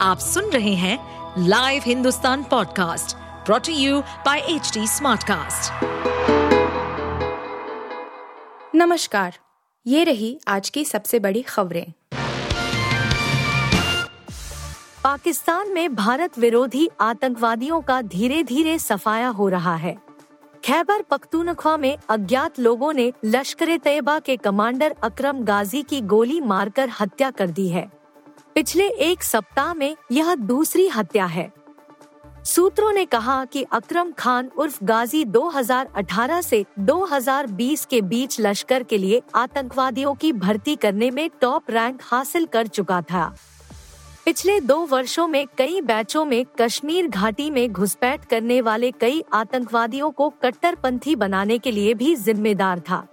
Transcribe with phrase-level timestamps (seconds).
[0.00, 0.98] आप सुन रहे हैं
[1.38, 3.16] live Hindustan podcast
[3.46, 5.72] brought to you by H Smartcast.
[8.74, 9.38] नमस्कार
[9.86, 11.92] ये रही आज की सबसे बड़ी खबरें।
[15.04, 19.98] पाकिस्तान में भारत विरोधी आतंकवादियों का धीरे धीरे सफाया हो रहा है।
[20.64, 26.90] खैबर पख्तूनख्वा में अज्ञात लोगों ने लश्कर तैयबा के कमांडर अकरम गाजी की गोली मारकर
[27.00, 27.95] हत्या कर दी है।
[28.56, 31.52] पिछले एक सप्ताह में यह दूसरी हत्या है।
[32.44, 38.98] सूत्रों ने कहा कि अकरम खान उर्फ़ गाजी 2018 से 2020 के बीच लश्कर के
[38.98, 43.36] लिए आतंकवादियों की भर्ती करने में टॉप रैंक हासिल कर चुका था।
[44.24, 50.10] पिछले दो वर्षों में कई बैचों में कश्मीर घाटी में घुसपैठ करने वाले कई आतंकवादियों
[50.10, 53.06] को कट्टरपंथी बनाने के लिए भी जिम्मेदार था।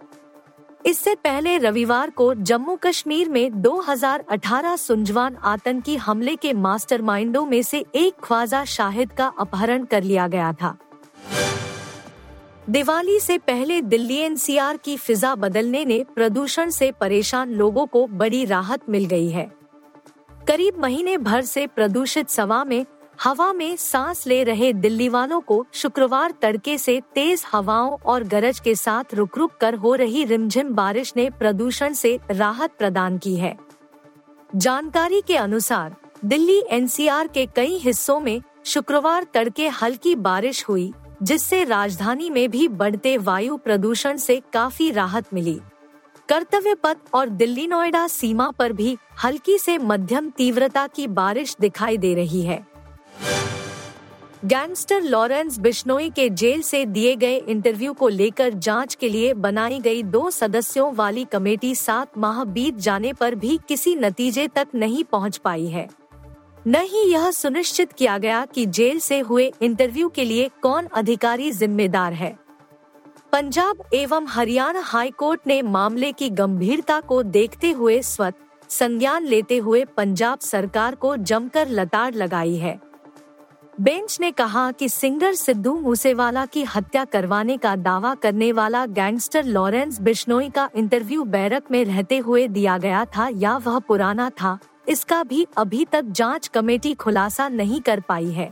[0.86, 7.86] इससे पहले रविवार को जम्मू कश्मीर में 2018 सुंजवान आतंकी हमले के मास्टरमाइंडों में से
[7.96, 10.78] एक ख्वाजा शाहिद का अपहरण कर लिया गया था।
[12.70, 18.46] दिवाली से पहले दिल्ली एनसीआर की फिजा बदलने ने प्रदूषण से परेशान लोगों को बड़ी
[18.46, 19.52] राहत मिल गई है।
[20.48, 22.86] करीब महीने भर से प्रदूषित सवा में
[23.20, 28.60] हवा में सांस ले रहे दिल्ली वालों को शुक्रवार तड़के से तेज हवाओं और गरज
[28.60, 33.36] के साथ रुक रुक कर हो रही रिमझिम बारिश ने प्रदूषण से राहत प्रदान की
[33.36, 33.58] है।
[34.56, 41.64] जानकारी के अनुसार, दिल्ली एनसीआर के कई हिस्सों में शुक्रवार तड़के हल्की बारिश हुई, जिससे
[41.64, 45.60] राजधानी में भी बढ़ते वायु प्रदूषण से काफ़ी राहत मिली।
[46.30, 51.98] कर्तव्य पथ और दिल्ली नोएडा सीमा पर भी हल्की से मध्यम तीव्रता की बारिश दिखाई
[51.98, 52.73] दे रही है।
[54.46, 59.80] गैंगस्टर लॉरेंस बिश्नोई के जेल से दिए गए इंटरव्यू को लेकर जाँच के लिए बनाई
[59.80, 65.04] गई दो सदस्यों वाली कमेटी सात माह बीत जाने पर भी किसी नतीजे तक नहीं
[65.04, 65.88] पहुँच पाई है।
[66.68, 71.52] न ही यह सुनिश्चित किया गया कि जेल से हुए इंटरव्यू के लिए कौन अधिकारी
[71.52, 72.36] जिम्मेदार है।
[73.32, 78.34] पंजाब एवं हरियाणा हाई कोर्ट ने मामले की गंभीरता को देखते हुए स्वत
[78.70, 82.80] संज्ञान लेते हुए पंजाब सरकार को जमकर लताड़ लगाई है।
[83.82, 89.44] बेंच ने कहा कि सिंगर सिद्धू मूसेवाला की हत्या करवाने का दावा करने वाला गैंगस्टर
[89.44, 94.58] लॉरेंस बिश्नोई का इंटरव्यू बैरक में रहते हुए दिया गया था या वह पुराना था,
[94.88, 98.52] इसका भी अभी तक जाँच कमेटी खुलासा नहीं कर पाई है।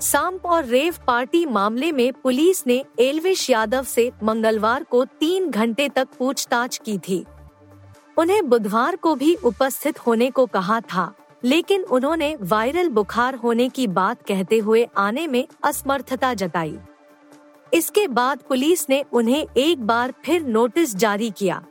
[0.00, 5.88] सांप और रेव पार्टी मामले में पुलिस ने एलविश यादव से मंगलवार को तीन घंटे
[5.88, 7.24] तक पूछताछ की थी।
[8.16, 11.12] उन्हें बुधवार को भी उपस्थित होने को कहा था।
[11.44, 16.78] लेकिन उन्होंने वायरल बुखार होने की बात कहते हुए आने में असमर्थता जताई।
[17.72, 21.62] इसके बाद पुलिस ने उन्हें एक बार फिर नोटिस जारी किया।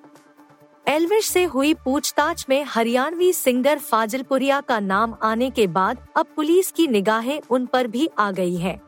[0.87, 6.71] एलविश से हुई पूछताछ में हरियाणवी सिंगर फाजिलपुरिया का नाम आने के बाद अब पुलिस
[6.71, 8.79] की निगाहें उन पर भी आ गई है।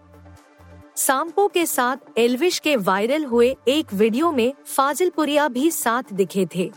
[0.95, 6.71] सांपो के साथ एलविश के वायरल हुए एक वीडियो में फाजिलपुरिया भी साथ दिखे थे।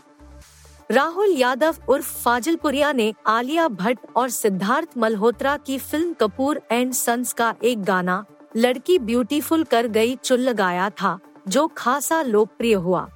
[0.89, 7.33] राहुल यादव उर्फ़ फाजिलपुरिया ने आलिया भट्ट और सिद्धार्थ मल्होत्रा की फ़िल्म कपूर एंड सन्स
[7.33, 8.23] का एक गाना,
[8.57, 13.07] लड़की ब्यूटीफुल कर गई चुल्ल गाया था, जो खासा लोकप्रिय हुआ।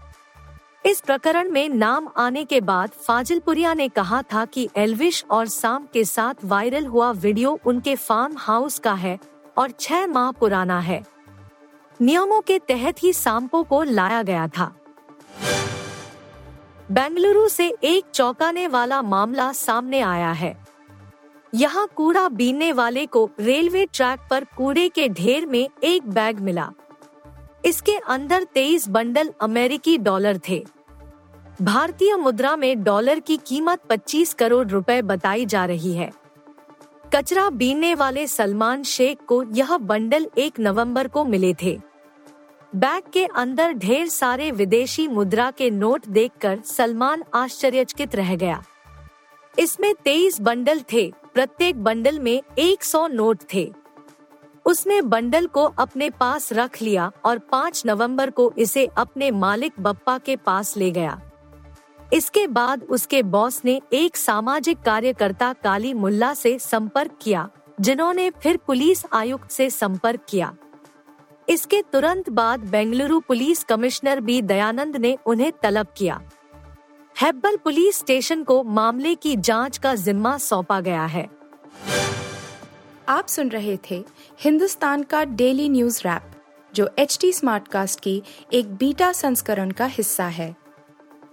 [0.85, 5.87] इस प्रकरण में नाम आने के बाद फाजिलपुरिया ने कहा था कि एलविश और साम
[5.93, 9.17] के साथ वायरल हुआ वीडियो उनके फार्म हाउस का है
[9.57, 11.03] और छह माह पुराना है।
[11.99, 14.71] नियमों के तहत ही सांपो को लाया गया था।
[16.91, 20.65] बेंगलुरु से एक चौंकाने वाला मामला सामने आया है।
[21.53, 26.71] यहाँ कूड़ा बीनने वाले को रेलवे ट्रैक पर कूड़े के ढेर में एक बैग मिला।
[27.65, 30.65] इसके अंदर तेईस बंडल अमेरिकी डॉलर थे।
[31.61, 36.11] भारतीय मुद्रा में डॉलर की कीमत 25 करोड़ रुपए बताई जा रही है।
[37.15, 41.79] कचरा बीनने वाले सलमान शेख को यह बंडल एक नवंबर को मिले थे।
[42.75, 48.63] बैग के अंदर ढेर सारे विदेशी मुद्रा के नोट देखकर सलमान आश्चर्यचकित रह गया।
[49.59, 53.71] इसमें तेईस बंडल थे, प्रत्येक बंडल में एक सौ नोट थे।
[54.65, 60.17] उसने बंडल को अपने पास रख लिया और 5 नवंबर को इसे अपने मालिक बप्पा
[60.17, 61.19] के पास ले गया।
[62.13, 67.49] इसके बाद उसके बॉस ने एक सामाजिक कार्यकर्ता काली मुल्ला से संपर्क किया,
[67.81, 70.53] जिन्होंने फिर पुलिस आयुक्त से संपर्क किया।
[71.51, 76.21] इसके तुरंत बाद Bengaluru police commissioner B Dayanand ने उन्हें तलब किया।
[77.15, 81.27] हेब्बल पुलिस स्टेशन को मामले की जाँच का जिम्मा सौंपा गया है।
[83.09, 84.03] आप सुन रहे थे
[84.39, 86.31] हिंदुस्तान का डेली न्यूज़ रैप,
[86.73, 88.21] जो एच टी स्मार्ट कास्ट की
[88.53, 90.55] एक बीटा संस्करण का हिस्सा है।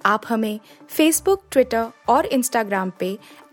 [0.06, 3.18] आप हमें फेसबुक ट्विटर और इंस्टाग्राम पे